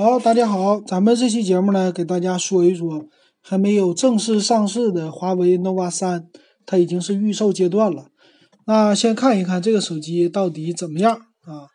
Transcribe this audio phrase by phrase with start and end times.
[0.00, 3.06] 好，大家好，咱们这期节目呢，给大家说一说
[3.42, 6.28] 还没有正式上市的华为 nova 三，
[6.64, 8.06] 它已经是预售阶段了。
[8.64, 11.66] 那先看一看这个手机到底怎么样啊？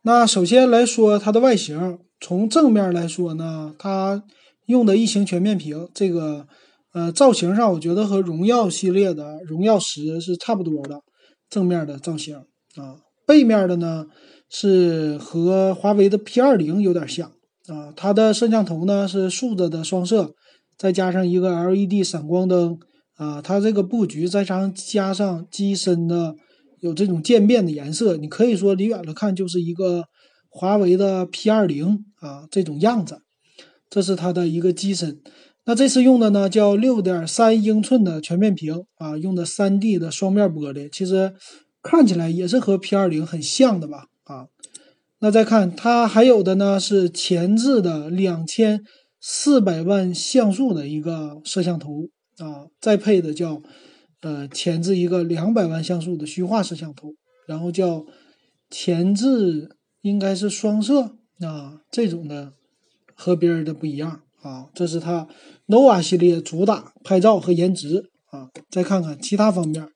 [0.00, 4.24] 那首先来说它的外形，从正面来说呢，它
[4.64, 6.46] 用的异形全面屏，这个
[6.94, 11.02] 呃造型上，我觉得和荣耀系列的荣耀十是差不多的
[11.50, 12.34] 正面的造型
[12.76, 12.96] 啊。
[13.26, 14.06] 背面的呢
[14.48, 17.30] 是和华为的 P 二零有点像。
[17.68, 20.34] 啊，它的摄像头呢是竖着的双摄，
[20.76, 22.78] 再加上一个 LED 闪光灯
[23.14, 26.34] 啊，它这个布局再加上加上机身的
[26.80, 30.04] 有这种渐变的颜色，你可以说离远了看就是一个
[30.48, 33.20] 华为的 P 二零啊这种样子。
[33.90, 35.20] 这是它的一个机身，
[35.64, 41.32] 那这次用的呢叫六点三英寸的全面屏啊，用的三 D 的双面玻璃，其实
[41.82, 44.46] 看起来也是和 P 二零很像的吧啊。
[45.20, 48.80] 那再看它还有的呢是前置的两千
[49.20, 52.04] 四百万像素的一个摄像头
[52.38, 53.60] 啊，再配的叫
[54.20, 57.08] 呃前置一个两百万像素的虚化摄像头，
[57.48, 58.06] 然后叫
[58.70, 62.52] 前置应该是双摄啊这种的
[63.14, 65.26] 和别人的不一样啊，这是它
[65.66, 68.48] nova 系列主打拍照和颜值啊。
[68.70, 69.88] 再看看其他方面，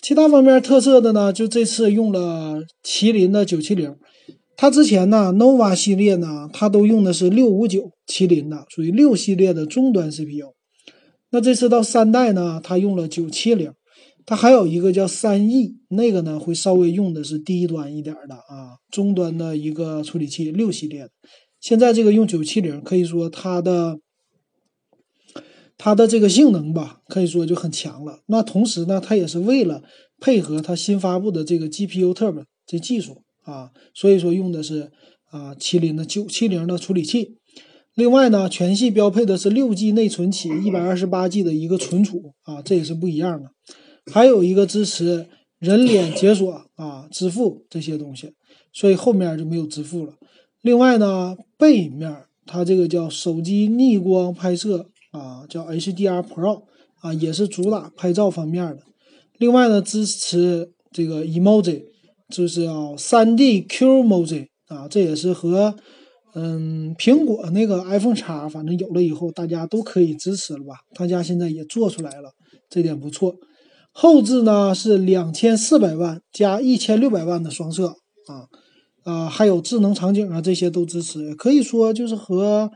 [0.00, 3.96] 其他方面特色的呢，就这次用了麒麟的九七零。
[4.60, 10.52] 它之前呢，nova 系列呢，它都用的是六五九麒麟的，属于六系列的中端 CPU。
[11.30, 13.72] 那这次到三代呢，它用了九七零，
[14.26, 21.08] 它还有一个叫三 E，那个呢会稍微用的是低端一点的啊，中端的一个处理器，六系列。
[21.60, 24.00] 现在这个用九七零，可以说它的
[25.76, 28.22] 它的这个性能吧，可以说就很强了。
[28.26, 29.84] 那同时呢，它也是为了
[30.18, 33.22] 配合它新发布的这个 GPU Turbo 这技术。
[33.48, 34.90] 啊，所以说用的是
[35.30, 37.38] 啊麒麟的九七零的处理器，
[37.94, 43.50] 另外呢，全系标配的是六 G 内存起一百二十八 G 的一个存储啊，这也是不一样的。
[44.12, 45.26] 还有一个支持
[45.58, 48.34] 人脸解锁啊，支付这些东西，
[48.70, 50.12] 所以后面就没有支付了。
[50.60, 56.64] 另外呢，背面它这个叫手机逆光拍摄啊，叫 HDR Pro
[57.00, 58.82] 啊，也是主打拍照方面的。
[59.38, 61.84] 另外呢，支持这个 emoji。
[62.28, 65.74] 就是要三 D Q Emoji 啊，这也是和
[66.34, 70.74] 嗯苹果那个 iPhone 叉，反正有了以后大家都可以支持了吧？
[70.94, 72.30] 他家现在也做出来了，
[72.68, 73.34] 这点不错。
[73.92, 77.96] 后置呢是两千四百万加一千六百万的双摄
[78.26, 78.46] 啊
[79.04, 82.70] 啊，还有智能场景啊，这些都支持，可以说就是和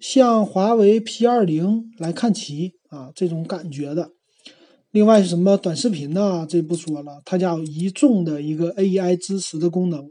[0.00, 4.08] 像华为 P 二零来看齐啊这种感觉的。
[4.90, 6.46] 另外是什么短视频呢？
[6.48, 10.10] 这不说了，他家有一众的一个 AI 支持的功能，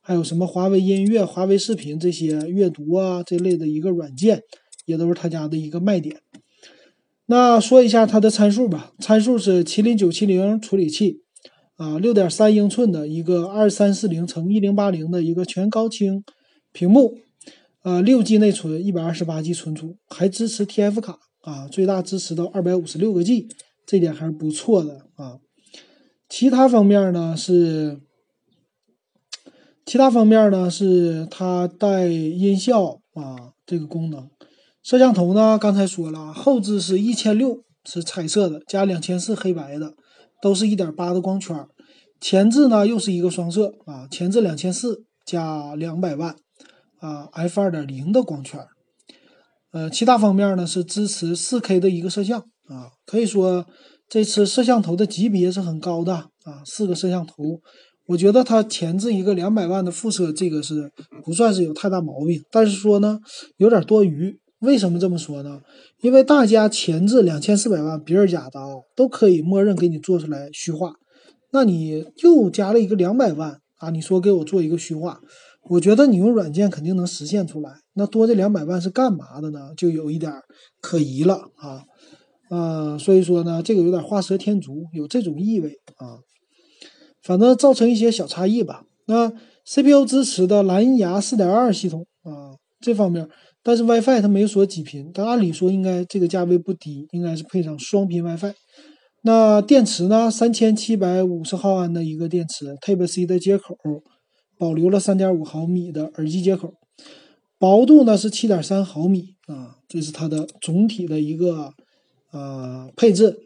[0.00, 4.42] 还有什么华为音乐、华为视频这些阅读啊这类的一个软件，
[4.84, 6.20] 也都是他家的一个卖点。
[7.26, 11.20] 那说一下它的参数吧，参数是麒麟九七零处理器
[11.76, 16.24] 啊，六点三英寸的一个二三四零乘一零八零的一个全高清
[16.72, 17.14] 屏幕，
[17.82, 23.46] 呃，六 G 内存，一百二十八 G 存储，还支持 TF 卡啊，最大支持到二百五十六个 G。
[23.86, 25.38] 这点还是不错的啊，
[26.28, 28.00] 其他方面呢是，
[29.84, 34.28] 其他方面呢是它带音效啊这个功能，
[34.82, 39.94] 摄像头呢刚才说了，后置是一千六是彩色的，加两千四黑白的，
[40.42, 41.56] 都是一点八的光圈，
[42.20, 46.34] 前置呢又是一个双摄啊，前置两千四加两百万
[46.98, 48.66] 啊 f 二点零的光圈，
[49.70, 52.48] 呃，其他方面呢是支持四 K 的一个摄像。
[52.68, 53.66] 啊，可以说
[54.08, 57.34] 这次摄像头的级别是很高的啊，四个摄像头，
[58.06, 60.90] 我觉得它前置一个两百万的副摄，这个是
[61.24, 63.18] 不算是有太大毛病，但是说呢
[63.56, 64.38] 有点多余。
[64.60, 65.60] 为什么这么说呢？
[66.00, 68.66] 因为大家前置两千四百万，别人家的啊
[68.96, 70.94] 都可以默认给你做出来虚化，
[71.52, 75.20] 那你又加了一个两百万啊，你说给我做一个虚化，
[75.68, 79.74] 我觉得你用软件肯定能实现出来，那多这两百万是干嘛的呢？
[79.76, 80.32] 就有一点
[80.80, 81.82] 可疑了啊。
[82.48, 86.18] 啊，所以说呢，这个有点画蛇添足，有这种意味啊。
[87.22, 88.84] 反正造成一些小差异吧。
[89.06, 89.32] 那
[89.64, 93.28] CPU 支持的蓝牙4.2系统啊，这方面，
[93.64, 98.54] 但是 WiFi 它没锁几频，但按理说应该这个价位不低，应该是配上双频 WiFi。
[99.22, 103.74] 那电池呢，三千七百五十毫安的一个电池，Type C 的接口，
[104.56, 106.74] 保留了三点五毫米的耳机接口，
[107.58, 111.72] 薄度呢是七点三毫米啊，这是它的总体的一个。
[112.36, 113.38] 啊，配置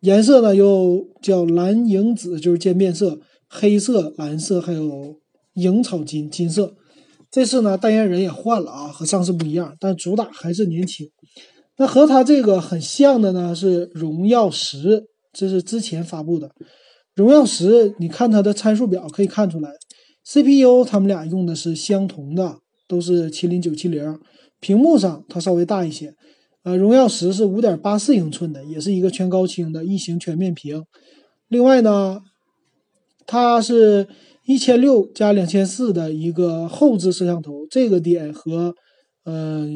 [0.00, 5.16] 颜色呢又叫蓝银紫，就是渐变色，黑色、蓝色还有
[5.54, 6.74] 萤草金金色。
[7.30, 11.06] 这次呢，代言人也换了啊，和上次不一样，但主打还是年轻。
[11.76, 16.50] 那和它这个很像的呢是荣耀十，这是之前发布的
[17.14, 17.94] 荣耀十。
[17.98, 19.70] 你看它的参数表可以看出来
[20.24, 22.56] ，CPU 他们俩用的是相同的，
[22.88, 24.18] 都是麒麟九七零。
[24.60, 26.14] 屏幕上它稍微大一些，
[26.68, 30.84] 呃，荣耀十是五点八四英寸的，也是一个全高清的异形全面屏。
[31.48, 32.20] 另外呢，
[33.26, 34.06] 它是
[34.44, 38.74] 一千六加两千四的一个后置摄像头，这个点和
[39.24, 39.66] 呃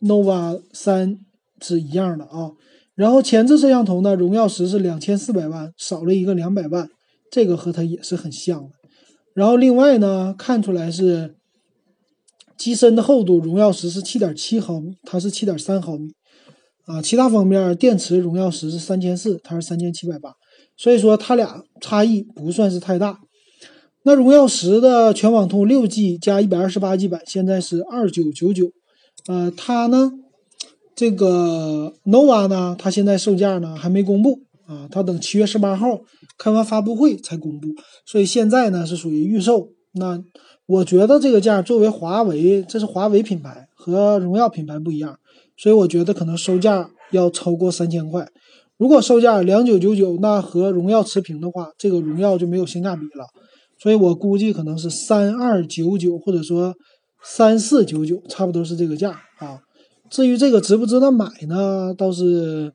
[0.00, 1.18] nova 三。
[1.62, 2.50] 是一样的啊，
[2.94, 6.90] 然后前置摄像头呢，荣耀十是两千四百万，少了一个两百万，
[7.30, 8.70] 这个和它也是很像的。
[9.34, 11.36] 然后另外呢，看出来是
[12.56, 16.12] 机身的厚度，荣耀十是七点七毫米，它是七点三毫米
[16.86, 17.02] 啊。
[17.02, 20.34] 其他方面，电池荣耀十是三千四，它是三千七百八，
[20.76, 23.20] 所以说它俩差异不算是太大。
[24.04, 28.70] 那荣耀十的全网通六 G 加一百二十八 G 版现在是二九九九，
[29.26, 30.12] 呃，它呢？
[30.94, 36.00] 这个 nova 呢，它现在售价呢还没公布啊，它等七月十八号
[36.38, 37.68] 开完发布会才公布，
[38.06, 39.70] 所以现在呢是属于预售。
[39.94, 40.22] 那
[40.66, 45.18] 我觉得这个价作为华为，这是华为品牌和荣耀品牌不一样，
[45.56, 48.28] 所以我觉得可能售价要超过三千块。
[48.76, 53.24] 如果售价两九九九，那和荣耀持平的话，这个荣耀就没有性价比了。
[53.78, 56.74] 所以我估计可能是三二九九，或者说
[57.22, 59.60] 三四九九，差不多是这个价啊。
[60.10, 61.94] 至于这个值不值得买呢？
[61.96, 62.72] 倒是，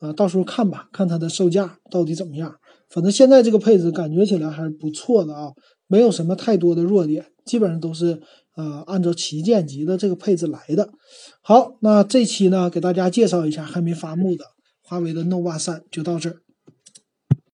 [0.00, 2.54] 呃，到时候看吧，看它的售价到底怎么样。
[2.88, 5.48] 反正现在这个配置感觉起来还是不错的啊，
[5.92, 8.18] 没有什么太多的弱点，基本上都是
[8.56, 10.88] 呃按照旗舰级的这个配置来的。
[11.42, 14.42] 好，那这期呢给大家介绍一下还没发布的
[14.82, 16.36] 华为的 nova 三，就到这儿。